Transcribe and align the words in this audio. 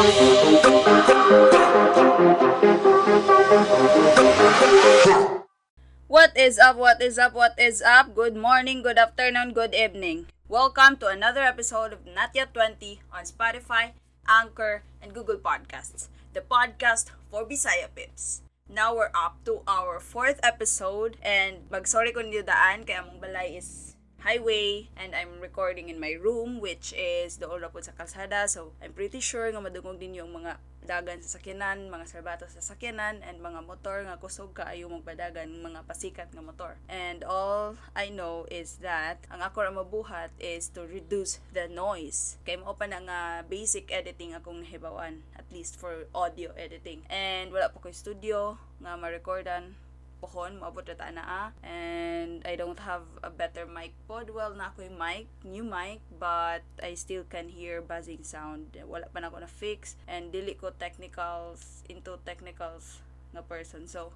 What 0.00 0.08
is 6.32 6.56
up? 6.56 6.80
What 6.80 7.04
is 7.04 7.20
up? 7.20 7.36
What 7.36 7.52
is 7.60 7.84
up? 7.84 8.16
Good 8.16 8.32
morning, 8.32 8.80
good 8.80 8.96
afternoon, 8.96 9.52
good 9.52 9.74
evening. 9.76 10.32
Welcome 10.48 10.96
to 11.04 11.12
another 11.12 11.44
episode 11.44 11.92
of 11.92 12.08
Not 12.08 12.32
Yet 12.32 12.54
20 12.56 13.04
on 13.12 13.28
Spotify, 13.28 13.92
Anchor, 14.24 14.88
and 15.04 15.12
Google 15.12 15.36
Podcasts, 15.36 16.08
the 16.32 16.40
podcast 16.40 17.12
for 17.28 17.44
Bisaya 17.44 17.92
Pips. 17.92 18.40
Now 18.72 18.96
we're 18.96 19.12
up 19.12 19.44
to 19.44 19.60
our 19.68 20.00
fourth 20.00 20.40
episode 20.42 21.20
and 21.20 21.68
mag-sorry 21.68 22.16
kung 22.16 22.32
daan 22.32 22.88
kaya 22.88 23.04
among 23.04 23.20
balay 23.20 23.60
is 23.60 23.89
highway 24.20 24.88
and 24.96 25.16
I'm 25.16 25.40
recording 25.40 25.88
in 25.88 25.96
my 25.96 26.16
room 26.16 26.60
which 26.60 26.92
is 26.92 27.40
doon 27.40 27.64
po 27.72 27.80
sa 27.80 27.96
kalsada 27.96 28.46
so 28.46 28.76
I'm 28.78 28.92
pretty 28.92 29.20
sure 29.20 29.48
nga 29.48 29.60
madugong 29.60 29.96
din 29.96 30.20
yung 30.20 30.32
mga 30.32 30.60
dagan 30.90 31.20
sa 31.20 31.38
sakyanan, 31.38 31.92
mga 31.92 32.08
sarbatos 32.08 32.56
sa 32.56 32.62
sakyanan 32.64 33.20
and 33.22 33.38
mga 33.38 33.62
motor 33.62 34.02
nga 34.02 34.18
kusog 34.18 34.56
kaayo 34.56 34.88
magpadagan 34.88 35.46
mga 35.60 35.84
pasikat 35.84 36.28
nga 36.32 36.42
motor. 36.42 36.74
And 36.88 37.22
all 37.22 37.76
I 37.92 38.08
know 38.08 38.48
is 38.48 38.80
that 38.82 39.22
ang 39.28 39.44
ako 39.44 39.68
ra 39.68 39.72
mabuhat 39.72 40.32
is 40.40 40.72
to 40.74 40.88
reduce 40.88 41.38
the 41.52 41.68
noise. 41.68 42.40
Kay 42.42 42.58
mo 42.58 42.74
pa 42.74 42.88
na 42.88 42.98
nga 43.04 43.20
basic 43.46 43.92
editing 43.92 44.34
akong 44.34 44.64
nahibawan 44.64 45.22
at 45.36 45.46
least 45.52 45.76
for 45.76 46.08
audio 46.16 46.50
editing. 46.56 47.04
And 47.12 47.52
wala 47.52 47.70
pa 47.70 47.78
ko 47.78 47.92
studio 47.92 48.56
nga 48.80 48.96
ma-recordan 48.96 49.76
pohon, 50.20 50.60
maabot 50.60 50.84
na 50.84 51.10
na 51.10 51.24
ah. 51.24 51.48
And 51.64 52.44
I 52.44 52.54
don't 52.54 52.78
have 52.84 53.08
a 53.24 53.32
better 53.32 53.64
mic 53.64 53.96
pod. 54.04 54.30
Well, 54.30 54.52
na 54.52 54.68
ako 54.70 54.86
mic, 54.92 55.26
new 55.42 55.64
mic, 55.64 56.04
but 56.20 56.62
I 56.78 56.94
still 56.94 57.24
can 57.24 57.48
hear 57.48 57.80
buzzing 57.80 58.22
sound. 58.22 58.76
Wala 58.76 59.08
pa 59.08 59.24
na 59.24 59.32
ako 59.32 59.42
na 59.42 59.50
fix. 59.50 59.96
And 60.04 60.28
dili 60.28 60.54
ko 60.54 60.70
technicals, 60.76 61.82
into 61.88 62.20
technicals 62.28 63.00
na 63.32 63.40
person. 63.40 63.88
So, 63.88 64.12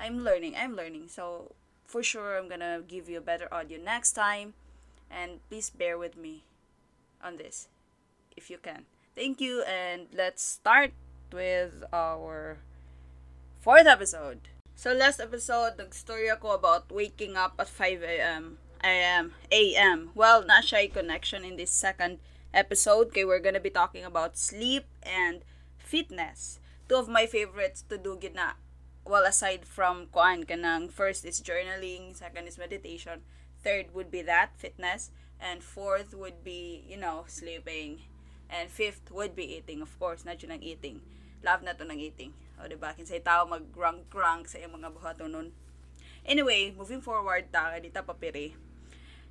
I'm 0.00 0.24
learning, 0.24 0.56
I'm 0.56 0.74
learning. 0.74 1.12
So, 1.12 1.52
for 1.84 2.02
sure, 2.02 2.40
I'm 2.40 2.48
gonna 2.48 2.80
give 2.80 3.06
you 3.12 3.20
a 3.20 3.24
better 3.24 3.46
audio 3.52 3.76
next 3.76 4.16
time. 4.16 4.56
And 5.10 5.42
please 5.50 5.68
bear 5.68 5.98
with 5.98 6.16
me 6.16 6.46
on 7.20 7.36
this, 7.36 7.68
if 8.38 8.48
you 8.48 8.56
can. 8.56 8.86
Thank 9.18 9.42
you, 9.42 9.66
and 9.66 10.06
let's 10.14 10.40
start 10.40 10.94
with 11.34 11.82
our 11.92 12.62
fourth 13.58 13.86
episode. 13.86 14.59
So 14.80 14.96
last 14.96 15.20
episode, 15.20 15.76
nag-story 15.76 16.32
ako 16.32 16.56
about 16.56 16.88
waking 16.88 17.36
up 17.36 17.60
at 17.60 17.68
5 17.68 18.00
a.m. 18.00 18.56
a.m. 18.80 19.36
a.m. 19.52 20.08
Well, 20.16 20.40
na 20.40 20.64
siya 20.64 20.88
connection 20.88 21.44
in 21.44 21.60
this 21.60 21.68
second 21.68 22.16
episode 22.56 23.12
kay 23.12 23.28
we're 23.28 23.44
gonna 23.44 23.60
be 23.60 23.68
talking 23.68 24.08
about 24.08 24.40
sleep 24.40 24.88
and 25.04 25.44
fitness. 25.76 26.64
Two 26.88 26.96
of 26.96 27.12
my 27.12 27.28
favorites 27.28 27.84
to 27.92 28.00
do 28.00 28.16
gina 28.16 28.56
well 29.04 29.28
aside 29.28 29.68
from 29.68 30.08
kuan 30.16 30.48
kanang 30.48 30.88
first 30.88 31.28
is 31.28 31.44
journaling, 31.44 32.16
second 32.16 32.48
is 32.48 32.56
meditation, 32.56 33.20
third 33.60 33.92
would 33.92 34.08
be 34.08 34.24
that 34.24 34.56
fitness, 34.56 35.12
and 35.36 35.60
fourth 35.60 36.16
would 36.16 36.40
be, 36.40 36.88
you 36.88 36.96
know, 36.96 37.28
sleeping. 37.28 38.08
And 38.48 38.72
fifth 38.72 39.12
would 39.12 39.36
be 39.36 39.60
eating, 39.60 39.84
of 39.84 39.92
course, 40.00 40.24
yun 40.24 40.56
ang 40.56 40.64
eating. 40.64 41.04
Love 41.44 41.60
na 41.60 41.76
to 41.76 41.84
ng 41.84 42.00
eating. 42.00 42.32
O, 42.60 42.68
diba? 42.68 42.92
Kinsay 42.92 43.24
tao 43.24 43.48
mag-rank-rank 43.48 44.52
sa 44.52 44.60
iyong 44.60 44.76
mga 44.76 44.92
buhaton 44.92 45.32
nun. 45.32 45.48
Anyway, 46.28 46.76
moving 46.76 47.00
forward 47.00 47.48
ta, 47.48 47.72
dita 47.80 48.04
papiri. 48.04 48.52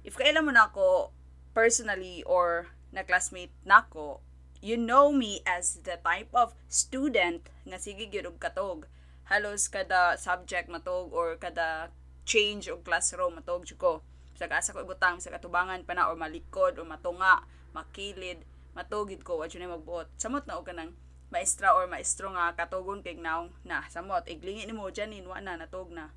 If 0.01 0.17
kailan 0.17 0.49
mo 0.49 0.51
na 0.51 0.73
ako 0.73 1.13
personally 1.53 2.25
or 2.25 2.73
na 2.89 3.05
classmate 3.05 3.53
nako, 3.61 4.25
you 4.59 4.75
know 4.75 5.13
me 5.13 5.45
as 5.45 5.85
the 5.85 6.01
type 6.01 6.33
of 6.33 6.57
student 6.65 7.45
nga 7.69 7.77
sige 7.77 8.09
gyud 8.09 8.25
og 8.25 8.41
katog. 8.41 8.89
Halos 9.29 9.69
kada 9.69 10.17
subject 10.17 10.65
matog 10.65 11.13
or 11.13 11.37
kada 11.37 11.93
change 12.25 12.65
og 12.65 12.81
classroom 12.81 13.37
matog 13.37 13.69
jud 13.69 13.77
ko. 13.77 13.93
Sa 14.33 14.49
asa 14.49 14.73
ko 14.73 14.81
ibutang 14.81 15.21
sa 15.21 15.29
katubangan 15.29 15.85
pa 15.85 15.93
na 15.93 16.09
or 16.09 16.17
malikod 16.17 16.81
or 16.81 16.87
matunga, 16.87 17.45
makilid, 17.75 18.41
matugid 18.73 19.21
ko 19.21 19.37
wa 19.37 19.45
jud 19.45 19.61
magbuot. 19.61 20.09
Samot 20.17 20.49
na 20.49 20.57
og 20.57 20.65
kanang 20.65 20.97
maestra 21.29 21.77
or 21.77 21.85
maestro 21.85 22.33
nga 22.33 22.57
katugon 22.57 23.05
kay 23.05 23.13
naong 23.13 23.53
na 23.61 23.85
samot 23.85 24.25
iglingi 24.25 24.65
nimo 24.65 24.89
dyan 24.89 25.13
in 25.13 25.29
na 25.29 25.53
natog 25.57 25.93
na. 25.93 26.09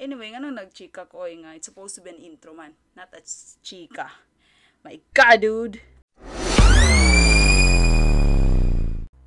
Anyway 0.00 0.32
nga 0.32 0.40
nang 0.40 0.56
nagchika 0.56 1.04
ko 1.04 1.28
eh, 1.28 1.36
nga 1.36 1.52
it's 1.52 1.68
supposed 1.68 1.92
to 1.94 2.00
be 2.00 2.08
an 2.08 2.20
intro 2.20 2.56
man 2.56 2.72
not 2.96 3.12
a 3.12 3.20
chika. 3.60 4.08
My 4.80 4.98
god 5.12 5.44
dude! 5.44 5.76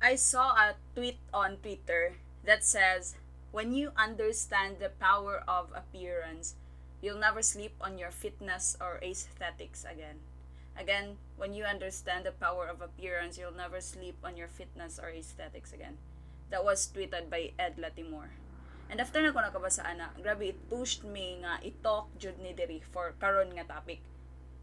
I 0.02 0.14
saw 0.14 0.54
a 0.54 0.76
tweet 0.94 1.18
on 1.32 1.58
Twitter 1.62 2.18
that 2.44 2.62
says 2.62 3.14
when 3.54 3.72
you 3.72 3.94
understand 3.96 4.78
the 4.78 4.90
power 4.90 5.42
of 5.46 5.70
appearance 5.72 6.58
you'll 7.00 7.18
never 7.18 7.42
sleep 7.42 7.72
on 7.80 7.96
your 7.96 8.10
fitness 8.10 8.76
or 8.82 8.98
aesthetics 9.02 9.86
again 9.86 10.18
Again, 10.76 11.16
when 11.36 11.56
you 11.56 11.64
understand 11.64 12.24
the 12.24 12.36
power 12.36 12.68
of 12.68 12.84
appearance, 12.84 13.40
you'll 13.40 13.56
never 13.56 13.80
sleep 13.80 14.16
on 14.22 14.36
your 14.36 14.48
fitness 14.48 15.00
or 15.00 15.08
aesthetics 15.08 15.72
again. 15.72 15.96
That 16.50 16.64
was 16.64 16.86
tweeted 16.86 17.32
by 17.32 17.52
Ed 17.58 17.80
Latimore. 17.80 18.36
And 18.86 19.00
after 19.00 19.18
na 19.18 19.34
ko 19.34 19.42
nakabasa 19.42 19.82
ana, 19.82 20.14
grabe 20.22 20.54
it 20.54 20.60
pushed 20.70 21.02
me 21.02 21.42
nga 21.42 21.58
i-talk 21.58 22.06
jud 22.22 22.38
ni 22.38 22.54
diri 22.54 22.78
for 22.78 23.18
karon 23.18 23.50
nga 23.58 23.66
topic. 23.66 23.98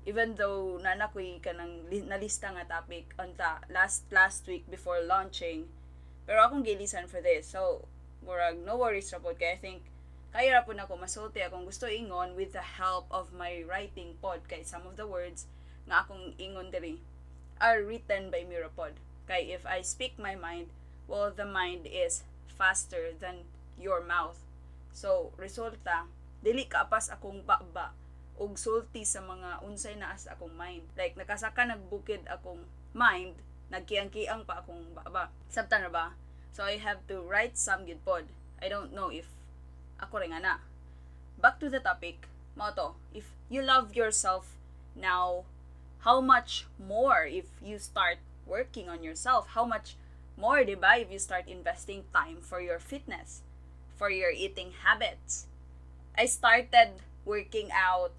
Even 0.07 0.35
though 0.39 0.79
nana 0.79 1.11
ko 1.11 1.19
kanang 1.43 1.83
nalista 2.07 2.55
nga 2.55 2.63
topic 2.63 3.11
on 3.19 3.35
ta 3.35 3.59
last 3.67 4.07
last 4.15 4.47
week 4.47 4.63
before 4.71 5.03
launching, 5.03 5.67
pero 6.23 6.47
akong 6.47 6.63
gilisan 6.63 7.11
for 7.11 7.19
this. 7.19 7.51
So, 7.51 7.83
murag 8.23 8.63
no 8.63 8.79
worries 8.79 9.11
ra 9.11 9.19
pod 9.19 9.35
kay 9.35 9.55
I 9.55 9.59
think 9.59 9.83
kaya 10.31 10.55
ra 10.55 10.63
po 10.63 10.71
na 10.71 10.87
ko 10.87 10.95
masulti 10.95 11.43
akong 11.43 11.67
gusto 11.67 11.91
ingon 11.91 12.39
with 12.39 12.55
the 12.55 12.63
help 12.63 13.11
of 13.11 13.35
my 13.35 13.67
writing 13.67 14.15
pod 14.23 14.47
kay 14.47 14.63
some 14.63 14.87
of 14.87 14.95
the 14.95 15.03
words 15.03 15.51
nga 15.87 16.05
akong 16.05 16.35
ingon 16.39 16.71
diri 16.71 16.99
are 17.59 17.83
written 17.83 18.27
by 18.27 18.43
Miropod. 18.43 18.97
Kay 19.27 19.55
if 19.55 19.63
I 19.63 19.79
speak 19.83 20.19
my 20.19 20.35
mind, 20.35 20.71
well, 21.07 21.31
the 21.31 21.47
mind 21.47 21.87
is 21.87 22.27
faster 22.47 23.15
than 23.15 23.47
your 23.79 24.03
mouth. 24.03 24.39
So, 24.93 25.33
resulta, 25.39 26.07
dili 26.43 26.67
kaapas 26.67 27.09
akong 27.09 27.47
baba 27.47 27.95
og 28.37 28.57
sulti 28.57 29.05
sa 29.05 29.21
mga 29.21 29.61
unsay 29.63 29.95
naas 29.95 30.27
akong 30.27 30.53
mind. 30.53 30.85
Like, 30.99 31.15
nakasaka 31.15 31.65
nagbukid 31.65 32.25
akong 32.27 32.65
mind, 32.91 33.37
nagkiang-kiang 33.71 34.45
pa 34.45 34.61
akong 34.61 34.93
baba. 34.93 35.31
Sabta 35.49 35.81
na 35.81 35.89
ba? 35.89 36.13
So, 36.53 36.65
I 36.67 36.77
have 36.77 37.01
to 37.09 37.23
write 37.25 37.57
some 37.57 37.87
good 37.87 38.01
pod. 38.05 38.29
I 38.61 38.69
don't 38.69 38.93
know 38.93 39.09
if 39.09 39.25
ako 39.97 40.21
rin 40.21 40.35
na. 40.35 40.61
Back 41.39 41.57
to 41.63 41.67
the 41.71 41.81
topic, 41.81 42.29
mo 42.53 42.69
to, 42.75 42.93
if 43.15 43.33
you 43.49 43.65
love 43.65 43.97
yourself 43.97 44.53
now, 44.93 45.47
how 46.03 46.19
much 46.19 46.67
more 46.75 47.23
if 47.23 47.45
you 47.63 47.79
start 47.79 48.17
working 48.45 48.89
on 48.89 49.03
yourself? 49.03 49.47
How 49.55 49.63
much 49.63 49.95
more, 50.35 50.59
diba, 50.59 50.99
if 50.99 51.11
you 51.11 51.19
start 51.19 51.47
investing 51.47 52.03
time 52.13 52.37
for 52.41 52.59
your 52.59 52.79
fitness, 52.79 53.41
for 53.95 54.09
your 54.09 54.31
eating 54.31 54.73
habits? 54.83 55.47
I 56.17 56.25
started 56.25 56.99
working 57.23 57.69
out 57.71 58.11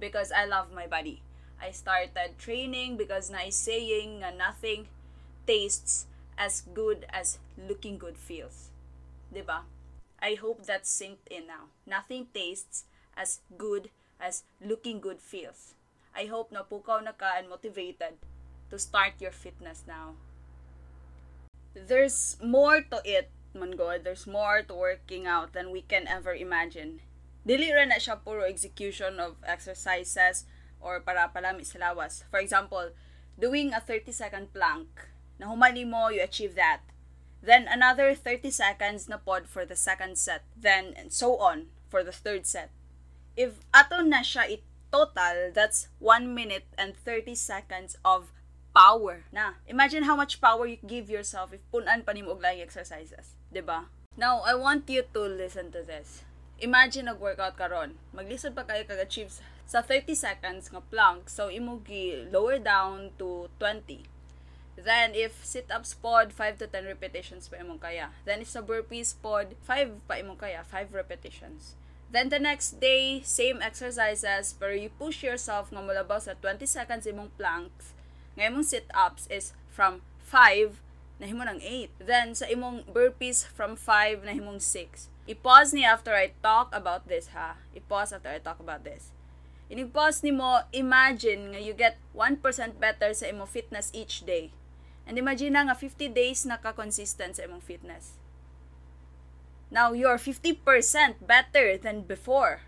because 0.00 0.32
I 0.32 0.46
love 0.46 0.72
my 0.72 0.86
body. 0.86 1.20
I 1.60 1.70
started 1.70 2.38
training 2.38 2.96
because 2.96 3.30
na 3.30 3.50
saying 3.50 4.20
na 4.20 4.30
nothing 4.30 4.88
tastes 5.46 6.06
as 6.38 6.62
good 6.72 7.04
as 7.12 7.38
looking 7.58 7.98
good 7.98 8.16
feels. 8.16 8.70
Diba? 9.34 9.68
I 10.22 10.34
hope 10.34 10.64
that's 10.64 10.88
synced 10.88 11.28
in 11.30 11.46
now. 11.46 11.68
Nothing 11.84 12.28
tastes 12.32 12.84
as 13.16 13.40
good 13.58 13.90
as 14.18 14.44
looking 14.64 15.00
good 15.00 15.20
feels. 15.20 15.74
I 16.18 16.26
hope 16.26 16.50
na 16.50 16.66
pukaw 16.66 16.98
na 16.98 17.14
ka 17.14 17.38
and 17.38 17.46
motivated 17.46 18.18
to 18.74 18.76
start 18.76 19.22
your 19.22 19.30
fitness 19.30 19.86
now. 19.86 20.18
There's 21.78 22.34
more 22.42 22.82
to 22.90 22.98
it, 23.06 23.30
man 23.54 23.78
God. 23.78 24.02
There's 24.02 24.26
more 24.26 24.66
to 24.66 24.74
working 24.74 25.30
out 25.30 25.54
than 25.54 25.70
we 25.70 25.86
can 25.86 26.10
ever 26.10 26.34
imagine. 26.34 27.06
Dili 27.46 27.70
ra 27.70 27.86
na 27.86 28.02
siya 28.02 28.18
puro 28.18 28.42
execution 28.42 29.22
of 29.22 29.38
exercises 29.46 30.50
or 30.82 30.98
para 30.98 31.30
palami 31.30 31.62
lawas. 31.78 32.26
For 32.34 32.42
example, 32.42 32.90
doing 33.38 33.70
a 33.70 33.78
30 33.78 34.10
second 34.10 34.50
plank. 34.50 34.90
Na 35.38 35.54
humali 35.54 35.86
mo, 35.86 36.10
you 36.10 36.18
achieve 36.18 36.58
that. 36.58 36.82
Then 37.38 37.70
another 37.70 38.18
30 38.18 38.50
seconds 38.50 39.06
na 39.06 39.22
pod 39.22 39.46
for 39.46 39.62
the 39.62 39.78
second 39.78 40.18
set. 40.18 40.42
Then 40.58 40.98
and 40.98 41.14
so 41.14 41.38
on 41.38 41.70
for 41.86 42.02
the 42.02 42.10
third 42.10 42.42
set. 42.42 42.74
If 43.38 43.62
ato 43.70 44.02
na 44.02 44.26
siya 44.26 44.50
it 44.50 44.67
Total, 44.88 45.52
that's 45.52 45.88
1 46.00 46.32
minute 46.32 46.64
and 46.80 46.96
30 46.96 47.34
seconds 47.34 47.96
of 48.04 48.32
power 48.72 49.26
na. 49.32 49.60
Imagine 49.66 50.04
how 50.08 50.16
much 50.16 50.40
power 50.40 50.64
you 50.64 50.78
give 50.80 51.10
yourself 51.10 51.52
if 51.52 51.60
punan 51.68 52.06
pa 52.06 52.12
nimo 52.14 52.36
og 52.36 52.44
exercises, 52.44 53.36
'di 53.52 53.60
ba? 53.60 53.90
Now, 54.18 54.42
I 54.42 54.58
want 54.58 54.90
you 54.90 55.06
to 55.14 55.22
listen 55.30 55.70
to 55.74 55.86
this. 55.86 56.26
Imagine 56.58 57.06
nag-workout 57.06 57.54
karon. 57.54 58.02
Maglisod 58.10 58.50
pa 58.58 58.66
kayo 58.66 58.82
kag-achieve 58.82 59.30
sa 59.62 59.78
30 59.78 60.10
seconds 60.18 60.74
nga 60.74 60.82
plank. 60.82 61.30
So 61.30 61.46
imo 61.46 61.78
lower 62.34 62.58
down 62.58 63.14
to 63.22 63.46
20. 63.62 64.02
Then, 64.78 65.14
if 65.14 65.42
sit-ups 65.42 65.94
pod, 65.98 66.30
5 66.30 66.62
to 66.62 66.66
10 66.70 66.86
repetitions 66.86 67.50
pa 67.50 67.58
imong 67.58 67.82
kaya. 67.82 68.14
Then, 68.22 68.42
if 68.42 68.50
sa 68.50 68.62
burpees 68.62 69.10
pod, 69.10 69.58
5 69.66 70.06
pa 70.06 70.22
imong 70.22 70.38
kaya, 70.38 70.62
5 70.62 70.94
repetitions. 70.94 71.74
Then, 72.08 72.32
the 72.32 72.40
next 72.40 72.80
day, 72.80 73.20
same 73.20 73.60
exercises, 73.60 74.56
pero 74.56 74.72
you 74.72 74.88
push 74.88 75.20
yourself 75.20 75.68
nga 75.68 75.84
mulabaw 75.84 76.16
sa 76.24 76.32
20 76.40 76.64
seconds 76.64 77.04
imong 77.04 77.28
planks. 77.36 77.92
Nga 78.32 78.48
imong 78.48 78.64
sit-ups 78.64 79.28
is 79.28 79.52
from 79.68 80.00
5 80.24 80.80
na 81.20 81.28
himo 81.28 81.44
ng 81.44 81.60
8. 81.60 82.00
Then, 82.00 82.32
sa 82.32 82.48
imong 82.48 82.88
burpees 82.88 83.44
from 83.44 83.76
5 83.76 84.24
na 84.24 84.32
himong 84.32 84.56
6. 84.56 85.12
I-pause 85.28 85.76
ni 85.76 85.84
after 85.84 86.16
I 86.16 86.32
talk 86.40 86.72
about 86.72 87.04
this, 87.12 87.36
ha? 87.36 87.60
I-pause 87.76 88.16
after 88.16 88.32
I 88.32 88.40
talk 88.40 88.56
about 88.56 88.88
this. 88.88 89.12
Inig-pause 89.68 90.24
ni 90.24 90.32
mo, 90.32 90.64
imagine 90.72 91.52
nga 91.52 91.60
you 91.60 91.76
get 91.76 92.00
1% 92.16 92.40
better 92.80 93.12
sa 93.12 93.28
imong 93.28 93.52
fitness 93.52 93.92
each 93.92 94.24
day. 94.24 94.48
And 95.04 95.20
imagine 95.20 95.52
na 95.52 95.68
nga 95.68 95.76
50 95.76 96.08
days 96.08 96.48
na 96.48 96.56
ka-consistent 96.56 97.36
sa 97.36 97.44
imong 97.44 97.60
fitness. 97.60 98.16
Now, 99.70 99.92
you're 99.92 100.16
50% 100.16 101.26
better 101.26 101.76
than 101.76 102.02
before. 102.02 102.62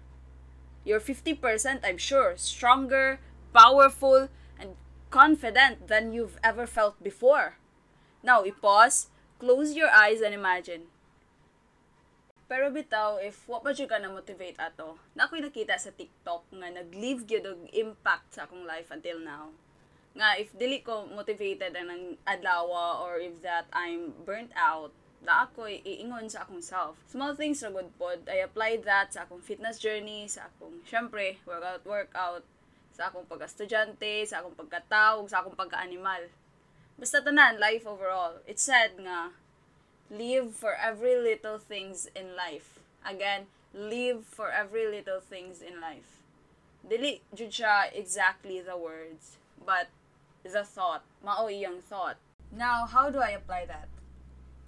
You're 0.85 1.01
50%, 1.01 1.81
I'm 1.85 1.97
sure, 1.97 2.37
stronger, 2.37 3.21
powerful, 3.53 4.29
and 4.59 4.77
confident 5.11 5.89
than 5.89 6.13
you've 6.13 6.37
ever 6.45 6.67
felt 6.67 7.03
before. 7.03 7.57
Now, 8.23 8.45
i-pause, 8.45 9.09
close 9.39 9.73
your 9.73 9.89
eyes, 9.89 10.21
and 10.21 10.37
imagine. 10.37 10.93
Pero 12.51 12.67
bitaw, 12.69 13.23
if 13.23 13.47
wa 13.47 13.63
pa 13.63 13.71
ka 13.73 13.97
na 14.03 14.11
motivate 14.11 14.59
ato, 14.59 14.99
na 15.15 15.31
ako'y 15.31 15.39
nakita 15.39 15.79
sa 15.79 15.95
TikTok 15.95 16.51
nga 16.51 16.69
nag-leave 16.69 17.23
gyud 17.25 17.47
og 17.47 17.71
impact 17.71 18.35
sa 18.35 18.45
akong 18.45 18.67
life 18.67 18.91
until 18.91 19.23
now. 19.23 19.55
Nga 20.19 20.29
if 20.43 20.51
dili 20.59 20.83
ko 20.83 21.07
motivated 21.07 21.71
ang 21.79 22.19
adlaw 22.27 22.67
or 23.07 23.23
if 23.23 23.39
that 23.47 23.71
I'm 23.71 24.13
burnt 24.27 24.51
out, 24.59 24.91
na 25.21 25.45
ako 25.45 25.69
iingon 25.69 26.33
sa 26.33 26.49
akong 26.49 26.65
self. 26.65 26.97
Small 27.09 27.37
things 27.37 27.61
ra 27.61 27.69
good 27.69 27.93
pod. 28.01 28.25
I 28.25 28.41
applied 28.41 28.89
that 28.89 29.13
sa 29.13 29.29
akong 29.29 29.45
fitness 29.45 29.77
journey, 29.77 30.25
sa 30.29 30.49
akong 30.49 30.81
syempre 30.89 31.37
workout 31.45 31.85
workout, 31.85 32.45
sa 32.97 33.13
akong 33.13 33.29
pagka-estudyante, 33.29 34.25
sa 34.25 34.41
akong 34.41 34.57
pagkatao, 34.57 35.29
sa 35.29 35.45
akong 35.45 35.57
pagka-animal. 35.57 36.33
Basta 36.97 37.21
tanan, 37.21 37.61
life 37.61 37.85
overall. 37.85 38.41
It 38.45 38.61
said 38.61 38.97
nga, 39.01 39.33
live 40.13 40.53
for 40.57 40.77
every 40.77 41.17
little 41.17 41.57
things 41.57 42.09
in 42.17 42.37
life. 42.37 42.81
Again, 43.05 43.49
live 43.73 44.25
for 44.25 44.51
every 44.53 44.89
little 44.89 45.21
things 45.21 45.61
in 45.61 45.81
life. 45.81 46.21
Dili 46.81 47.21
jud 47.37 47.53
siya 47.53 47.93
exactly 47.93 48.61
the 48.61 48.77
words, 48.77 49.37
but 49.61 49.93
the 50.43 50.65
thought. 50.65 51.05
Mao 51.21 51.49
iyang 51.49 51.85
thought. 51.85 52.17
Now, 52.51 52.89
how 52.89 53.13
do 53.13 53.21
I 53.21 53.37
apply 53.37 53.69
that? 53.69 53.89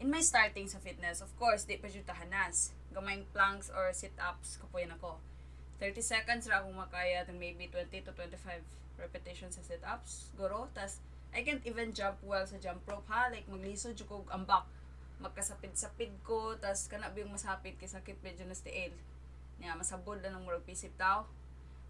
In 0.03 0.11
my 0.11 0.19
starting 0.19 0.67
sa 0.67 0.83
fitness, 0.83 1.23
of 1.23 1.31
course, 1.39 1.63
di 1.63 1.79
pa 1.79 1.87
jud 1.87 2.03
tahanas. 2.03 2.75
Gamayng 2.91 3.23
planks 3.31 3.71
or 3.71 3.87
sit-ups 3.95 4.59
kapuyan 4.59 4.91
ako. 4.99 5.23
30 5.79 6.03
seconds 6.03 6.51
ra 6.51 6.59
akong 6.59 6.75
makaya, 6.75 7.23
then 7.23 7.39
maybe 7.39 7.71
20 7.71 8.03
to 8.03 8.11
25 8.11 8.67
repetitions 8.99 9.55
sa 9.55 9.63
sit-ups. 9.63 10.35
Guro, 10.35 10.67
tas 10.75 10.99
I 11.31 11.47
can't 11.47 11.63
even 11.63 11.95
jump 11.95 12.19
well 12.27 12.43
sa 12.43 12.59
jump 12.59 12.83
rope 12.91 13.07
ha. 13.15 13.31
Like, 13.31 13.47
maglisod 13.47 13.95
jud 13.95 14.11
ko 14.11 14.27
ambak 14.35 14.67
magkasapid-sapid 15.23 16.11
ko, 16.27 16.59
tas 16.59 16.91
kana 16.91 17.15
biyong 17.15 17.31
masapit 17.31 17.79
kay 17.79 17.87
sakit 17.87 18.19
medyo 18.27 18.43
na 18.43 18.59
stiil. 18.59 18.91
Nya 19.63 19.79
masabod 19.79 20.19
na 20.19 20.35
ng 20.35 20.43
murag 20.43 20.67
pisip 20.67 20.91
tao. 20.99 21.31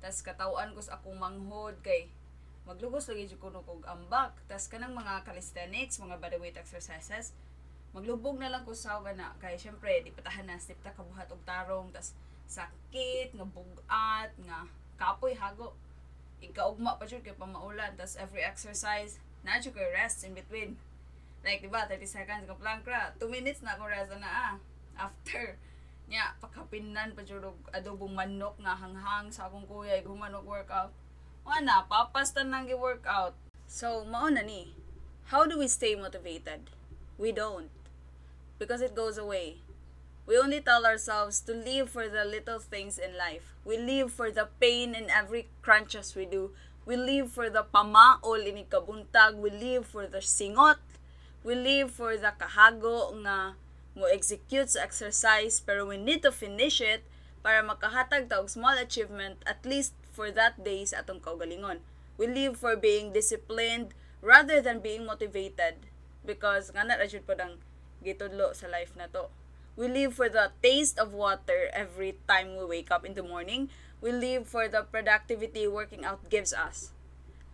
Tas 0.04 0.20
katawan 0.20 0.76
ko 0.76 0.84
sa 0.84 1.00
akong 1.00 1.16
manghod 1.16 1.80
kay 1.80 2.12
maglugos 2.68 3.08
lagi 3.08 3.32
jud 3.32 3.40
kuno 3.40 3.64
kog 3.64 3.88
ambak. 3.88 4.36
Tas 4.52 4.68
kanang 4.68 4.92
mga 4.92 5.24
calisthenics, 5.24 5.96
mga 5.96 6.20
bodyweight 6.20 6.60
exercises, 6.60 7.32
maglubog 7.92 8.40
na 8.40 8.48
lang 8.48 8.64
ko 8.64 8.72
sa 8.72 9.00
gana 9.04 9.36
kay 9.38 9.56
syempre 9.60 10.00
di 10.00 10.10
patahan 10.12 10.48
na 10.48 10.56
step 10.56 10.80
ta 10.80 10.92
kabuhat 10.96 11.28
og 11.28 11.40
tarong 11.44 11.92
tas 11.92 12.16
sakit 12.48 13.36
nga 13.36 13.46
bugat 13.46 14.32
nga 14.48 14.64
kapoy 14.96 15.36
hago 15.36 15.76
ikaugma 16.40 16.96
pa 16.96 17.04
jud 17.04 17.20
kay 17.20 17.36
pamaulan 17.36 17.92
tas 17.96 18.16
every 18.16 18.40
exercise 18.40 19.20
na 19.44 19.60
jud 19.60 19.76
kay 19.76 19.88
rest 19.92 20.24
in 20.24 20.32
between 20.32 20.80
Like, 21.42 21.58
di 21.58 21.66
ba, 21.66 21.90
30 21.90 22.06
seconds 22.06 22.46
ka 22.46 22.54
plank 22.54 22.86
ra. 22.86 23.10
2 23.18 23.26
minutes 23.26 23.66
na 23.66 23.74
ako 23.74 23.90
rasa 23.90 24.14
na 24.14 24.30
ah. 24.30 24.54
After, 24.94 25.58
niya, 26.06 26.38
pakapinan 26.38 27.18
pa 27.18 27.26
jurog 27.26 27.58
adobong 27.74 28.14
manok 28.14 28.54
nga 28.62 28.78
hanghang 28.78 29.34
sa 29.34 29.50
akong 29.50 29.66
kuya, 29.66 29.98
gumanok 30.06 30.46
workout. 30.46 30.94
Wala, 31.42 31.82
papastan 31.90 32.54
nang 32.54 32.70
gi-workout. 32.70 33.34
So, 33.66 34.06
mao 34.06 34.30
na 34.30 34.46
ni. 34.46 34.78
How 35.34 35.42
do 35.50 35.58
we 35.58 35.66
stay 35.66 35.98
motivated? 35.98 36.70
We 37.18 37.34
don't. 37.34 37.74
Because 38.62 38.78
it 38.78 38.94
goes 38.94 39.18
away. 39.18 39.58
We 40.22 40.38
only 40.38 40.62
tell 40.62 40.86
ourselves 40.86 41.42
to 41.50 41.52
live 41.52 41.90
for 41.90 42.06
the 42.06 42.22
little 42.22 42.62
things 42.62 42.94
in 42.94 43.18
life. 43.18 43.58
We 43.66 43.74
live 43.74 44.14
for 44.14 44.30
the 44.30 44.54
pain 44.62 44.94
in 44.94 45.10
every 45.10 45.50
crunches 45.66 46.14
we 46.14 46.30
do. 46.30 46.54
We 46.86 46.94
live 46.94 47.34
for 47.34 47.50
the 47.50 47.66
pamaol 47.66 48.46
ini 48.46 48.70
kabuntag. 48.70 49.34
We 49.42 49.50
live 49.50 49.90
for 49.90 50.06
the 50.06 50.22
singot 50.22 50.78
we 51.42 51.54
live 51.54 51.90
for 51.90 52.14
the 52.16 52.30
kahago 52.38 53.10
nga 53.26 53.58
mo 53.98 54.06
execute 54.06 54.70
sa 54.70 54.86
exercise 54.86 55.58
pero 55.58 55.82
we 55.82 55.98
need 55.98 56.22
to 56.22 56.30
finish 56.30 56.78
it 56.78 57.02
para 57.42 57.58
makahatag 57.66 58.30
ta 58.30 58.38
og 58.38 58.46
small 58.46 58.78
achievement 58.78 59.42
at 59.42 59.58
least 59.66 59.92
for 60.14 60.30
that 60.30 60.54
day 60.62 60.86
sa 60.86 61.02
atong 61.02 61.18
kaugalingon. 61.18 61.82
We 62.14 62.30
live 62.30 62.54
for 62.62 62.78
being 62.78 63.10
disciplined 63.10 63.90
rather 64.22 64.62
than 64.62 64.78
being 64.78 65.02
motivated 65.02 65.90
because 66.22 66.70
nga 66.70 66.86
na 66.86 67.02
jud 67.10 67.26
po 67.26 67.34
dang 67.34 67.58
gitudlo 68.02 68.52
sa 68.52 68.66
life 68.68 68.92
na 68.98 69.06
to. 69.08 69.30
We 69.78 69.88
live 69.88 70.12
for 70.12 70.28
the 70.28 70.52
taste 70.60 71.00
of 71.00 71.16
water 71.16 71.72
every 71.72 72.20
time 72.28 72.58
we 72.58 72.66
wake 72.68 72.92
up 72.92 73.06
in 73.08 73.16
the 73.16 73.24
morning. 73.24 73.72
We 74.04 74.12
live 74.12 74.44
for 74.44 74.68
the 74.68 74.84
productivity 74.84 75.64
working 75.64 76.04
out 76.04 76.28
gives 76.28 76.52
us. 76.52 76.92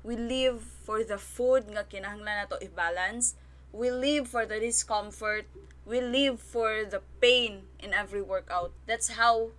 We 0.03 0.17
live 0.17 0.65
for 0.83 1.05
the 1.05 1.21
food 1.21 1.71
nga 1.71 1.87
kinahanglan 1.87 2.49
nato 2.49 2.56
i-balance 2.59 3.39
we 3.73 3.91
live 3.91 4.29
for 4.29 4.47
the 4.47 4.59
discomfort, 4.61 5.45
we 5.85 6.00
live 6.00 6.41
for 6.41 6.85
the 6.85 7.03
pain 7.21 7.62
in 7.79 7.93
every 7.93 8.23
workout. 8.23 8.73
That's 8.87 9.11
how 9.11 9.50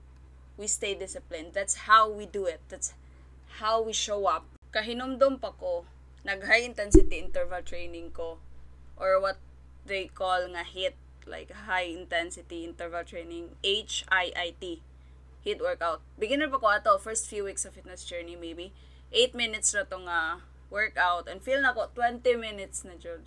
we 0.57 0.67
stay 0.67 0.95
disciplined. 0.95 1.53
That's 1.53 1.85
how 1.85 2.09
we 2.09 2.25
do 2.25 2.45
it. 2.45 2.61
That's 2.69 2.93
how 3.61 3.81
we 3.81 3.93
show 3.93 4.25
up. 4.25 4.45
Kahinumdum 4.73 5.41
pa 5.41 5.53
ko, 5.57 5.85
nag-high 6.25 6.65
intensity 6.65 7.19
interval 7.19 7.61
training 7.61 8.11
ko 8.11 8.37
or 8.97 9.21
what 9.21 9.37
they 9.89 10.07
call 10.13 10.45
nga 10.53 10.61
HIIT, 10.61 10.93
like 11.25 11.49
high 11.51 11.89
intensity 11.89 12.63
interval 12.63 13.01
training, 13.01 13.57
H-I-I-T, 13.65 14.63
HIIT 15.41 15.59
workout. 15.59 16.05
Beginner 16.21 16.47
pa 16.47 16.61
ko 16.61 16.67
ato, 16.69 17.01
first 17.01 17.25
few 17.25 17.49
weeks 17.49 17.65
of 17.65 17.73
fitness 17.73 18.05
journey 18.05 18.37
maybe. 18.37 18.71
8 19.09 19.33
minutes 19.33 19.73
na 19.73 19.89
to 19.89 19.97
nga 20.05 20.45
workout 20.69 21.25
and 21.25 21.41
feel 21.41 21.59
na 21.65 21.73
ko 21.73 21.89
20 21.97 22.21
minutes 22.37 22.85
na 22.85 22.93
jud 22.93 23.25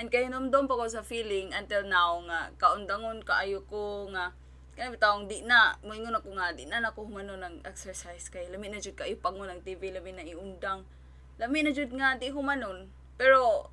And 0.00 0.08
kay 0.08 0.32
numdom 0.32 0.64
pa 0.64 0.80
ko 0.80 0.88
sa 0.88 1.04
feeling 1.04 1.52
until 1.52 1.84
now 1.84 2.24
nga 2.24 2.48
kaundangon 2.56 3.20
kaayo 3.20 3.60
ko 3.68 4.08
nga 4.16 4.32
kaya 4.72 4.88
bitawong 4.88 5.28
di 5.28 5.44
na 5.44 5.76
moingon 5.84 6.16
ako 6.16 6.32
nga 6.40 6.56
di 6.56 6.64
na 6.64 6.80
nako 6.80 7.04
humano 7.04 7.36
ng 7.36 7.60
exercise 7.68 8.32
kay 8.32 8.48
lami 8.48 8.72
na 8.72 8.80
jud 8.80 8.96
kaayo 8.96 9.20
pangon 9.20 9.52
ng 9.52 9.60
TV 9.60 9.92
lami 9.92 10.16
na 10.16 10.24
iundang 10.24 10.88
lami 11.36 11.60
na 11.60 11.76
jud 11.76 11.92
nga 11.92 12.16
di 12.16 12.32
humanon 12.32 12.88
pero 13.20 13.68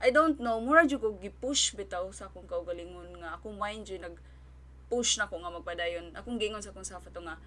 I 0.00 0.10
don't 0.10 0.40
know 0.40 0.58
mura 0.58 0.86
jud 0.86 1.00
ko 1.00 1.14
gi-push 1.18 1.76
bitaw 1.78 2.08
sa 2.10 2.26
akong 2.26 2.48
kaugalingon 2.48 3.20
nga 3.20 3.38
akong 3.38 3.54
mind 3.58 3.86
jud 3.86 4.02
nag 4.02 4.16
push 4.90 5.16
na 5.18 5.30
ko 5.30 5.38
nga 5.38 5.52
magpadayon 5.52 6.14
akong 6.16 6.38
gingon 6.40 6.62
sa 6.62 6.72
akong 6.72 6.86
safa 6.86 7.10
to 7.10 7.22
nga 7.22 7.38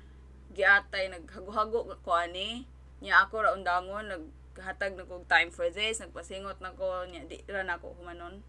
giatay 0.56 1.12
naghago-hago 1.12 1.92
ko 2.02 2.12
ani 2.16 2.66
nya 3.04 3.28
ako 3.28 3.46
ra 3.46 3.54
undangon 3.54 4.10
nag 4.10 4.24
naghatag 4.58 4.98
na 4.98 5.06
kog 5.06 5.30
time 5.30 5.54
for 5.54 5.70
this, 5.70 6.02
nagpasingot 6.02 6.58
na 6.58 6.74
ko, 6.74 7.06
nya 7.06 7.22
di 7.30 7.46
ra 7.46 7.62
na 7.62 7.78
ko 7.78 7.94
humanon. 7.94 8.42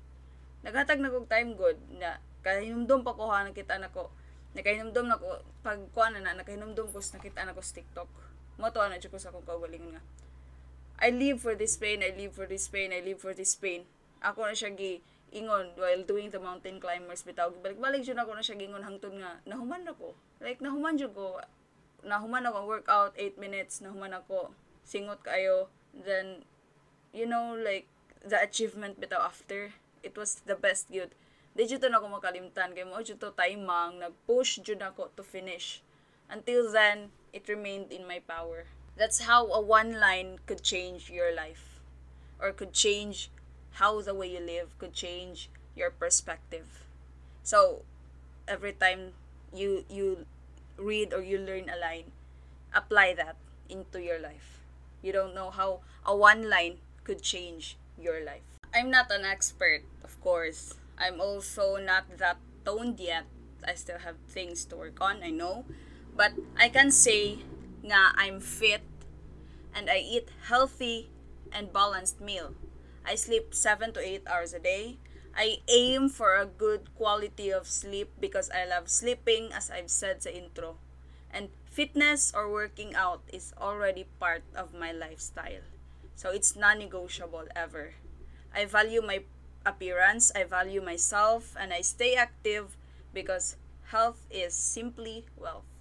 Naghatag 0.65 1.05
na 1.05 1.13
kog 1.13 1.29
time 1.29 1.53
good, 1.53 1.77
na 2.01 2.17
kahinumdum 2.41 3.05
pa 3.05 3.13
ko 3.13 3.29
ha 3.29 3.45
nakita 3.45 3.77
na 3.77 3.93
ko. 3.93 4.09
Nakahinumdum 4.57 5.05
na 5.05 5.21
ko 5.21 5.45
pag 5.61 5.77
kuan 5.93 6.17
na 6.17 6.25
na 6.25 6.41
nakahinumdum 6.41 6.89
ko 6.89 6.99
nakita 7.05 7.45
na 7.45 7.53
ko 7.53 7.61
sa 7.61 7.77
TikTok. 7.77 8.09
Mo 8.57 8.73
to 8.73 8.81
na 8.81 8.97
ko 8.97 9.21
sa 9.21 9.29
akong 9.29 9.45
kaugalingon 9.45 10.01
nga. 10.01 10.03
I 10.99 11.15
live 11.15 11.39
for 11.39 11.55
this 11.55 11.79
pain, 11.79 12.03
I 12.03 12.11
live 12.11 12.35
for 12.35 12.47
this 12.47 12.67
pain, 12.67 12.91
I 12.91 12.99
live 12.99 13.23
for 13.23 13.31
this 13.31 13.55
pain. 13.55 13.87
Ako 14.19 14.51
na 14.51 14.55
siya 14.59 14.75
gi 14.75 14.99
ingon 15.31 15.71
while 15.79 16.03
doing 16.03 16.35
the 16.35 16.43
mountain 16.43 16.83
climbers 16.83 17.23
bitaw 17.23 17.55
balik-balik 17.63 18.03
jud 18.03 18.19
ako 18.19 18.35
na 18.35 18.43
siya 18.43 18.59
gingon 18.59 18.83
hangtod 18.83 19.15
nga 19.15 19.39
nahuman 19.47 19.87
ako. 19.87 20.19
Like 20.43 20.59
nahuman 20.59 20.99
jud 20.99 21.15
ko. 21.15 21.39
Nahuman 22.03 22.43
ako 22.51 22.67
workout 22.67 23.15
8 23.15 23.39
minutes 23.39 23.79
nahuman 23.79 24.11
ako. 24.11 24.51
Singot 24.83 25.23
kayo. 25.23 25.71
Then 25.95 26.43
you 27.15 27.31
know 27.31 27.55
like 27.55 27.87
the 28.27 28.43
achievement 28.43 28.99
bitaw 28.99 29.23
after. 29.23 29.71
It 30.03 30.19
was 30.19 30.43
the 30.51 30.59
best 30.59 30.91
good 30.91 31.15
di 31.55 31.63
jud 31.63 31.87
na 31.87 32.03
ako 32.03 32.19
makalimtan. 32.19 32.75
Kay 32.75 32.83
mo 32.83 32.99
jud 33.07 33.23
to 33.23 33.31
timang 33.39 34.03
nag-push 34.03 34.59
jud 34.67 34.83
ako 34.83 35.15
to 35.15 35.23
finish. 35.23 35.79
Until 36.27 36.67
then 36.75 37.15
it 37.31 37.47
remained 37.47 37.95
in 37.95 38.03
my 38.03 38.19
power 38.19 38.67
that's 38.99 39.31
how 39.31 39.47
a 39.55 39.61
one 39.63 40.01
line 40.03 40.43
could 40.47 40.63
change 40.63 41.09
your 41.09 41.35
life 41.35 41.79
or 42.43 42.51
could 42.51 42.75
change 42.75 43.31
how 43.79 44.03
the 44.03 44.13
way 44.13 44.35
you 44.35 44.43
live 44.43 44.77
could 44.79 44.93
change 44.93 45.49
your 45.77 45.91
perspective. 45.91 46.83
So, 47.47 47.87
every 48.51 48.75
time 48.75 49.15
you 49.55 49.87
you 49.89 50.27
read 50.77 51.15
or 51.15 51.23
you 51.23 51.39
learn 51.39 51.71
a 51.71 51.79
line, 51.79 52.11
apply 52.75 53.15
that 53.15 53.39
into 53.71 54.03
your 54.03 54.19
life. 54.19 54.59
You 55.01 55.15
don't 55.15 55.35
know 55.35 55.51
how 55.51 55.81
a 56.05 56.15
one 56.17 56.51
line 56.51 56.83
could 57.07 57.23
change 57.23 57.79
your 57.95 58.25
life. 58.27 58.59
I'm 58.75 58.91
not 58.91 59.11
an 59.15 59.25
expert, 59.25 59.87
of 60.03 60.19
course. 60.21 60.75
I'm 60.99 61.23
also 61.23 61.79
not 61.79 62.19
that 62.19 62.37
toned 62.67 62.99
yet. 62.99 63.25
I 63.63 63.75
still 63.75 64.03
have 64.03 64.19
things 64.29 64.67
to 64.67 64.77
work 64.77 64.99
on, 65.01 65.23
I 65.23 65.31
know. 65.31 65.65
But 66.15 66.35
I 66.59 66.69
can 66.69 66.91
say 66.91 67.39
nga 67.89 68.13
I'm 68.17 68.41
fit 68.41 68.85
and 69.75 69.89
I 69.89 70.05
eat 70.05 70.29
healthy 70.49 71.09
and 71.53 71.73
balanced 71.73 72.21
meal. 72.21 72.55
I 73.05 73.17
sleep 73.17 73.55
7 73.55 73.93
to 73.97 74.01
8 74.01 74.29
hours 74.29 74.53
a 74.53 74.61
day. 74.61 75.01
I 75.33 75.65
aim 75.69 76.09
for 76.09 76.37
a 76.37 76.45
good 76.45 76.93
quality 76.97 77.49
of 77.49 77.67
sleep 77.67 78.13
because 78.21 78.51
I 78.51 78.67
love 78.69 78.91
sleeping 78.93 79.53
as 79.53 79.71
I've 79.71 79.89
said 79.89 80.21
sa 80.21 80.31
intro. 80.31 80.77
And 81.33 81.49
fitness 81.65 82.33
or 82.35 82.51
working 82.51 82.93
out 82.93 83.23
is 83.33 83.55
already 83.57 84.05
part 84.19 84.43
of 84.53 84.75
my 84.75 84.93
lifestyle. 84.93 85.65
So 86.19 86.35
it's 86.35 86.57
non-negotiable 86.57 87.49
ever. 87.55 87.95
I 88.53 88.65
value 88.67 89.01
my 89.01 89.23
appearance, 89.65 90.33
I 90.35 90.45
value 90.45 90.83
myself, 90.83 91.55
and 91.55 91.73
I 91.73 91.81
stay 91.81 92.17
active 92.17 92.77
because 93.15 93.57
health 93.95 94.27
is 94.27 94.53
simply 94.53 95.25
wealth. 95.37 95.78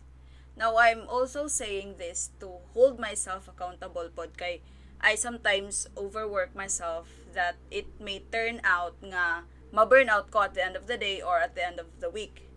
Now, 0.57 0.77
I'm 0.77 1.05
also 1.05 1.45
saying 1.45 2.01
this 2.01 2.33
to 2.41 2.57
hold 2.73 2.97
myself 2.97 3.45
accountable 3.45 4.09
pod 4.09 4.33
kay 4.37 4.65
I 4.97 5.13
sometimes 5.13 5.85
overwork 5.93 6.57
myself 6.57 7.13
that 7.37 7.61
it 7.69 7.85
may 8.01 8.25
turn 8.33 8.65
out 8.65 8.97
nga 9.05 9.45
ma-burnout 9.69 10.33
ko 10.33 10.49
at 10.49 10.57
the 10.57 10.65
end 10.65 10.73
of 10.73 10.89
the 10.89 10.97
day 10.97 11.21
or 11.21 11.37
at 11.37 11.53
the 11.53 11.61
end 11.61 11.77
of 11.77 12.01
the 12.01 12.09
week. 12.09 12.49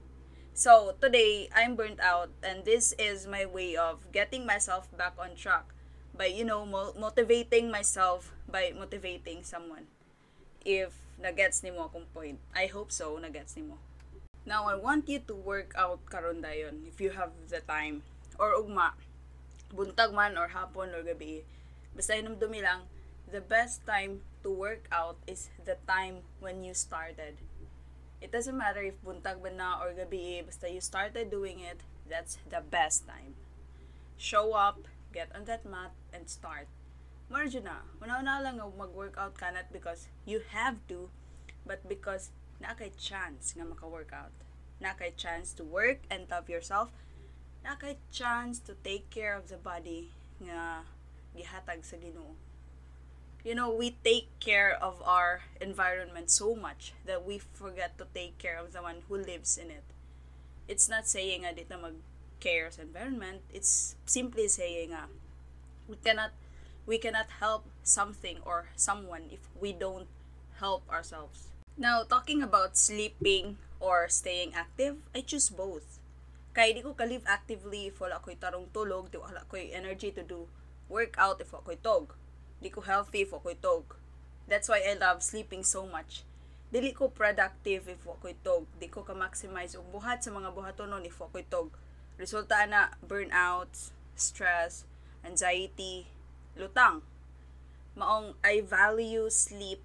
So, 0.56 0.96
today, 0.96 1.52
I'm 1.52 1.76
burnt 1.76 2.00
out 2.00 2.32
and 2.40 2.64
this 2.64 2.96
is 2.96 3.28
my 3.28 3.44
way 3.44 3.76
of 3.76 4.08
getting 4.16 4.48
myself 4.48 4.88
back 4.96 5.20
on 5.20 5.36
track 5.36 5.76
by, 6.16 6.32
you 6.32 6.48
know, 6.48 6.64
mo- 6.64 6.96
motivating 6.96 7.68
myself 7.68 8.32
by 8.48 8.72
motivating 8.72 9.44
someone. 9.44 9.92
If 10.64 10.96
nagets 11.20 11.60
ni 11.60 11.70
mo 11.70 11.92
akong 11.92 12.08
point. 12.16 12.40
I 12.56 12.66
hope 12.66 12.88
so, 12.88 13.20
nagets 13.20 13.54
ni 13.54 13.68
mo. 13.68 13.76
Now, 14.50 14.66
I 14.66 14.74
want 14.74 15.06
you 15.06 15.22
to 15.30 15.34
work 15.38 15.78
out 15.78 16.02
karon 16.10 16.42
dayon 16.42 16.82
if 16.82 16.98
you 16.98 17.14
have 17.14 17.30
the 17.46 17.62
time. 17.62 18.02
Or 18.34 18.58
ugma, 18.58 18.98
buntag 19.70 20.10
man 20.10 20.34
or 20.34 20.50
hapon 20.50 20.90
or 20.90 21.06
gabi. 21.06 21.46
Basta 21.94 22.18
hinumdumi 22.18 22.58
lang, 22.58 22.90
the 23.30 23.38
best 23.38 23.86
time 23.86 24.26
to 24.42 24.50
work 24.50 24.90
out 24.90 25.22
is 25.30 25.54
the 25.62 25.78
time 25.86 26.26
when 26.42 26.66
you 26.66 26.74
started. 26.74 27.38
It 28.18 28.34
doesn't 28.34 28.58
matter 28.58 28.82
if 28.82 28.98
buntag 29.06 29.38
ba 29.38 29.54
na 29.54 29.78
or 29.78 29.94
gabi, 29.94 30.42
basta 30.42 30.66
you 30.66 30.82
started 30.82 31.30
doing 31.30 31.62
it, 31.62 31.86
that's 32.10 32.42
the 32.50 32.58
best 32.58 33.06
time. 33.06 33.38
Show 34.18 34.58
up, 34.58 34.90
get 35.14 35.30
on 35.30 35.46
that 35.46 35.62
mat, 35.62 35.94
and 36.10 36.26
start. 36.26 36.66
Marjo 37.30 37.62
na, 37.62 37.86
una-una 38.02 38.42
lang 38.42 38.58
mag-workout 38.58 39.38
ka 39.38 39.54
not 39.54 39.70
because 39.70 40.10
you 40.26 40.42
have 40.50 40.82
to, 40.90 41.06
but 41.62 41.86
because 41.86 42.34
na 42.60 42.76
kay 42.76 42.92
chance 42.94 43.56
nga 43.56 43.64
maka-workout. 43.64 44.36
Na 44.78 44.92
kay 44.92 45.16
chance 45.16 45.56
to 45.56 45.64
work 45.64 46.04
and 46.12 46.28
love 46.28 46.52
yourself. 46.52 46.92
Na 47.64 47.74
kay 47.74 47.96
chance 48.12 48.60
to 48.60 48.76
take 48.84 49.08
care 49.08 49.32
of 49.32 49.48
the 49.48 49.56
body 49.56 50.12
nga 50.40 50.84
gihatag 51.32 51.82
sa 51.82 51.96
Ginoo. 51.96 52.36
You 53.40 53.56
know, 53.56 53.72
we 53.72 53.96
take 54.04 54.28
care 54.36 54.76
of 54.76 55.00
our 55.00 55.48
environment 55.64 56.28
so 56.28 56.52
much 56.52 56.92
that 57.08 57.24
we 57.24 57.40
forget 57.40 57.96
to 57.96 58.04
take 58.12 58.36
care 58.36 58.60
of 58.60 58.76
the 58.76 58.84
one 58.84 59.00
who 59.08 59.16
lives 59.16 59.56
in 59.56 59.72
it. 59.72 59.84
It's 60.68 60.88
not 60.88 61.08
saying 61.08 61.48
nga 61.48 61.56
dito 61.56 61.80
mag 61.80 61.96
care 62.40 62.68
sa 62.68 62.84
environment. 62.84 63.40
It's 63.48 63.96
simply 64.04 64.48
saying 64.48 64.92
nga 64.92 65.08
we 65.88 65.96
cannot 66.00 66.36
we 66.84 66.96
cannot 67.00 67.40
help 67.40 67.68
something 67.84 68.40
or 68.44 68.72
someone 68.76 69.28
if 69.32 69.48
we 69.56 69.72
don't 69.72 70.08
help 70.60 70.84
ourselves. 70.88 71.49
Now, 71.78 72.02
talking 72.02 72.42
about 72.42 72.76
sleeping 72.76 73.58
or 73.78 74.08
staying 74.08 74.54
active, 74.54 74.96
I 75.14 75.22
choose 75.22 75.50
both. 75.50 76.00
Kaya 76.50 76.74
di 76.74 76.82
ko 76.82 76.98
ka-live 76.98 77.22
actively 77.30 77.88
if 77.88 78.02
wala 78.02 78.18
ko'y 78.18 78.34
tarong 78.34 78.74
tulog, 78.74 79.14
di 79.14 79.22
wala 79.22 79.46
ko'y 79.46 79.70
energy 79.70 80.10
to 80.10 80.26
do 80.26 80.50
workout 80.90 81.38
if 81.38 81.54
wala 81.54 81.62
ko'y 81.62 81.78
tog. 81.78 82.18
Di 82.58 82.68
ko 82.74 82.82
healthy 82.82 83.22
if 83.22 83.30
wala 83.30 83.46
ko'y 83.46 83.58
tog. 83.62 83.94
That's 84.50 84.66
why 84.66 84.82
I 84.82 84.98
love 84.98 85.22
sleeping 85.22 85.62
so 85.62 85.86
much. 85.86 86.26
Dili 86.74 86.90
ko 86.90 87.06
productive 87.06 87.86
if 87.86 88.02
wala 88.02 88.18
ko'y 88.18 88.36
tog. 88.42 88.66
Di 88.82 88.90
ko 88.90 89.06
ka-maximize 89.06 89.78
og 89.78 89.94
buhat 89.94 90.26
sa 90.26 90.34
mga 90.34 90.50
buhatonon 90.50 91.06
if 91.06 91.22
wala 91.22 91.38
ko'y 91.38 91.46
tog. 91.46 91.70
Resulta 92.18 92.66
na 92.66 92.98
burnout, 93.00 93.94
stress, 94.18 94.84
anxiety, 95.22 96.10
lutang. 96.58 97.06
Maong 97.94 98.34
I 98.42 98.60
value 98.60 99.30
sleep 99.30 99.80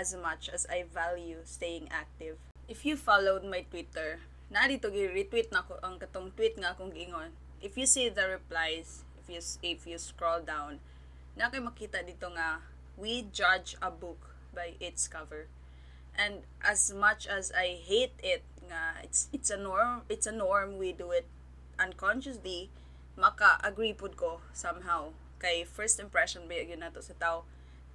as 0.00 0.16
much 0.16 0.48
as 0.48 0.64
I 0.72 0.88
value 0.88 1.44
staying 1.44 1.92
active. 1.92 2.40
If 2.64 2.88
you 2.88 2.96
followed 2.96 3.44
my 3.44 3.68
Twitter, 3.68 4.24
na 4.48 4.64
dito 4.64 4.88
gi-retweet 4.88 5.52
na 5.52 5.60
ko 5.60 5.76
ang 5.84 6.00
katong 6.00 6.32
tweet 6.32 6.56
nga 6.56 6.72
akong 6.72 6.96
giingon. 6.96 7.36
If 7.60 7.76
you 7.76 7.84
see 7.84 8.08
the 8.08 8.40
replies, 8.40 9.04
if 9.20 9.28
you 9.28 9.44
if 9.60 9.84
you 9.84 10.00
scroll 10.00 10.40
down, 10.40 10.80
na 11.36 11.52
kay 11.52 11.60
makita 11.60 12.00
dito 12.00 12.32
nga 12.32 12.64
we 12.96 13.28
judge 13.28 13.76
a 13.84 13.92
book 13.92 14.32
by 14.56 14.80
its 14.80 15.04
cover. 15.04 15.52
And 16.16 16.48
as 16.64 16.90
much 16.96 17.28
as 17.28 17.52
I 17.52 17.76
hate 17.76 18.16
it 18.24 18.42
nga 18.64 19.04
it's 19.04 19.28
it's 19.36 19.52
a 19.52 19.60
norm, 19.60 20.08
it's 20.08 20.24
a 20.24 20.34
norm 20.34 20.80
we 20.80 20.96
do 20.96 21.12
it 21.12 21.28
unconsciously, 21.76 22.72
maka-agree 23.20 23.92
pud 23.92 24.16
ko 24.16 24.40
somehow 24.56 25.12
kay 25.40 25.64
first 25.64 26.00
impression 26.00 26.48
ba 26.48 26.60
yun 26.60 26.80
nato 26.84 27.00
sa 27.00 27.16
tao 27.16 27.48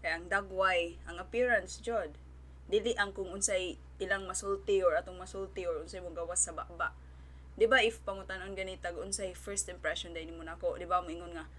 kay 0.05 0.13
ang 0.13 0.29
dagway 0.29 1.01
ang 1.09 1.17
appearance 1.17 1.81
jud. 1.81 2.13
Dili 2.69 2.93
ang 2.93 3.09
kung 3.09 3.33
unsay 3.33 3.81
ilang 3.97 4.29
masulti 4.29 4.85
or 4.85 4.93
atong 4.93 5.17
masulti 5.17 5.65
or 5.65 5.81
unsay 5.81 5.97
mo 5.97 6.13
gawas 6.13 6.45
sa 6.45 6.53
baba. 6.53 6.93
Di 7.57 7.65
ba 7.65 7.81
if 7.81 7.97
pangutanon 8.05 8.53
ganita 8.53 8.93
unsay 8.93 9.33
first 9.33 9.65
impression 9.65 10.13
dai 10.13 10.29
nimo 10.29 10.45
nako 10.45 10.77
di 10.77 10.85
ba 10.85 11.01
moingon 11.01 11.33
nga 11.33 11.49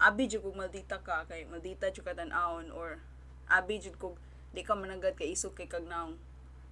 abi 0.00 0.24
jud 0.24 0.40
kog 0.40 0.56
maldita 0.56 0.96
ka 1.04 1.28
kay 1.28 1.44
maldita 1.44 1.92
jud 1.92 2.08
ka 2.08 2.16
tan-awon 2.16 2.72
or 2.72 3.04
abi 3.52 3.76
jud 3.76 4.00
kog 4.00 4.16
di 4.56 4.64
ka 4.64 4.72
managad 4.72 5.12
kay 5.20 5.36
isok 5.36 5.60
kay 5.60 5.68
kag 5.68 5.84
naong 5.84 6.16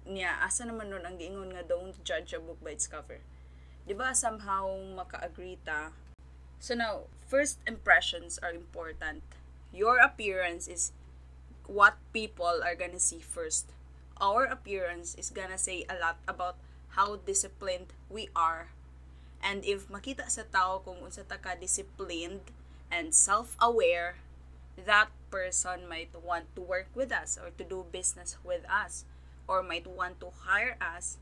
niya 0.09 0.41
asa 0.41 0.65
naman 0.65 0.89
nun 0.89 1.05
ang 1.05 1.21
giingon 1.21 1.53
nga 1.53 1.61
don't 1.61 1.93
judge 2.01 2.33
a 2.33 2.41
book 2.41 2.57
by 2.65 2.73
its 2.73 2.89
cover. 2.89 3.21
Di 3.85 3.93
ba 3.93 4.17
somehow 4.17 4.65
maka-agree 4.97 5.61
ta. 5.61 5.93
So 6.57 6.73
now 6.73 7.05
first 7.29 7.61
impressions 7.69 8.41
are 8.41 8.55
important. 8.55 9.21
Your 9.69 10.01
appearance 10.01 10.65
is 10.65 10.95
what 11.69 12.01
people 12.09 12.65
are 12.65 12.73
gonna 12.73 12.97
see 12.97 13.21
first 13.21 13.69
our 14.19 14.43
appearance 14.45 15.15
is 15.15 15.31
gonna 15.31 15.57
say 15.57 15.87
a 15.87 15.95
lot 15.95 16.19
about 16.27 16.59
how 16.99 17.15
disciplined 17.23 17.95
we 18.11 18.27
are. 18.35 18.69
And 19.39 19.63
if 19.63 19.87
makita 19.87 20.27
sa 20.27 20.43
tao 20.43 20.83
kung 20.83 20.99
unsa 20.99 21.23
ta 21.23 21.39
ka 21.39 21.55
disciplined 21.55 22.51
and 22.91 23.15
self-aware, 23.15 24.19
that 24.75 25.07
person 25.31 25.87
might 25.87 26.11
want 26.11 26.51
to 26.55 26.61
work 26.61 26.91
with 26.91 27.11
us 27.15 27.39
or 27.39 27.55
to 27.55 27.63
do 27.63 27.87
business 27.87 28.35
with 28.43 28.67
us 28.67 29.07
or 29.47 29.63
might 29.63 29.87
want 29.87 30.19
to 30.19 30.35
hire 30.43 30.75
us 30.83 31.15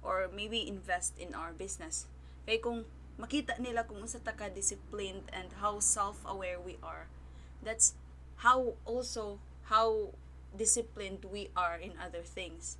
or 0.00 0.32
maybe 0.32 0.64
invest 0.64 1.12
in 1.20 1.36
our 1.36 1.52
business. 1.52 2.08
Kaya 2.48 2.64
kung 2.64 2.88
makita 3.20 3.60
nila 3.60 3.84
kung 3.84 4.00
unsa 4.00 4.24
ta 4.24 4.32
ka 4.32 4.48
disciplined 4.48 5.28
and 5.36 5.60
how 5.60 5.76
self-aware 5.76 6.56
we 6.56 6.80
are, 6.80 7.12
that's 7.60 7.92
how 8.40 8.80
also 8.88 9.36
how 9.68 10.14
disciplined 10.56 11.24
we 11.30 11.50
are 11.56 11.76
in 11.76 11.92
other 12.00 12.22
things. 12.22 12.78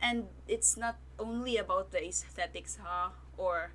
And 0.00 0.28
it's 0.48 0.76
not 0.76 0.98
only 1.18 1.56
about 1.56 1.90
the 1.92 2.04
aesthetics, 2.04 2.78
huh? 2.82 3.10
Or 3.36 3.72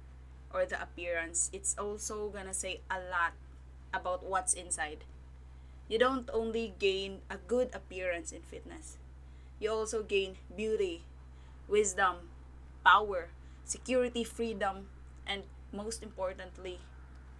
or 0.53 0.65
the 0.65 0.81
appearance. 0.81 1.49
It's 1.53 1.75
also 1.77 2.29
gonna 2.29 2.53
say 2.53 2.81
a 2.89 2.99
lot 2.99 3.33
about 3.93 4.23
what's 4.25 4.53
inside. 4.53 5.05
You 5.89 5.97
don't 5.97 6.29
only 6.33 6.73
gain 6.79 7.21
a 7.29 7.37
good 7.37 7.73
appearance 7.73 8.31
in 8.31 8.41
fitness. 8.43 8.97
You 9.59 9.71
also 9.71 10.03
gain 10.03 10.37
beauty, 10.55 11.03
wisdom, 11.67 12.29
power, 12.85 13.29
security, 13.65 14.23
freedom, 14.23 14.89
and 15.27 15.43
most 15.73 16.03
importantly, 16.03 16.79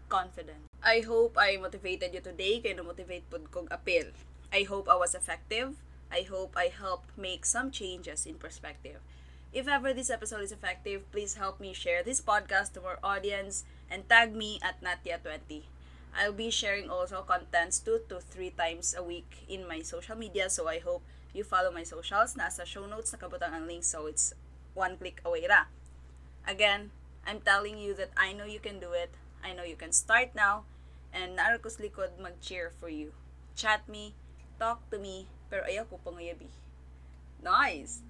confidence. 0.10 0.65
I 0.84 1.01
hope 1.01 1.38
I 1.38 1.58
motivated 1.58 2.13
you 2.13 2.22
today 2.22 2.60
kay 2.60 2.74
na-motivate 2.74 3.29
pud 3.29 3.51
kog 3.51 3.67
appeal. 3.72 4.12
I 4.51 4.63
hope 4.63 4.89
I 4.89 4.95
was 4.95 5.13
effective. 5.13 5.77
I 6.11 6.25
hope 6.25 6.57
I 6.57 6.73
helped 6.73 7.17
make 7.17 7.45
some 7.45 7.69
changes 7.69 8.25
in 8.25 8.35
perspective. 8.41 8.97
If 9.53 9.67
ever 9.67 9.93
this 9.93 10.09
episode 10.09 10.41
is 10.41 10.51
effective, 10.51 11.09
please 11.11 11.35
help 11.35 11.59
me 11.59 11.73
share 11.73 12.01
this 12.03 12.21
podcast 12.21 12.73
to 12.73 12.85
our 12.85 12.99
audience 13.03 13.63
and 13.89 14.07
tag 14.09 14.35
me 14.35 14.59
at 14.61 14.81
Natia20. 14.81 15.63
I'll 16.17 16.33
be 16.33 16.49
sharing 16.49 16.89
also 16.89 17.21
contents 17.21 17.79
two 17.79 18.01
to 18.09 18.19
three 18.21 18.49
times 18.49 18.95
a 18.97 19.03
week 19.03 19.45
in 19.47 19.67
my 19.67 19.81
social 19.81 20.15
media, 20.15 20.49
so 20.49 20.67
I 20.67 20.79
hope 20.79 21.03
you 21.33 21.43
follow 21.43 21.71
my 21.71 21.83
socials. 21.83 22.33
Nasa 22.33 22.65
show 22.65 22.85
notes 22.85 23.13
nakabutang 23.13 23.53
ang 23.53 23.65
link 23.69 23.85
so 23.85 24.09
it's 24.09 24.33
one 24.73 24.97
click 24.97 25.21
away 25.25 25.45
ra. 25.45 25.69
Again, 26.49 26.89
I'm 27.25 27.41
telling 27.41 27.77
you 27.77 27.93
that 28.01 28.09
I 28.17 28.33
know 28.33 28.45
you 28.45 28.59
can 28.59 28.79
do 28.81 28.93
it. 28.93 29.13
I 29.45 29.53
know 29.53 29.63
you 29.63 29.77
can 29.77 29.93
start 29.93 30.33
now. 30.33 30.65
And 31.13 31.37
naarkos 31.37 31.77
likod 31.77 32.17
mag-cheer 32.17 32.73
for 32.73 32.89
you. 32.89 33.13
Chat 33.53 33.85
me, 33.89 34.13
talk 34.59 34.83
to 34.91 34.99
me, 34.99 35.25
pero 35.47 35.63
ayaw 35.65 35.87
ko 35.87 35.95
panguyabi. 36.03 36.51
Nice! 37.39 38.03